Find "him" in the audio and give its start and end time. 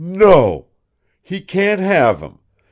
2.21-2.39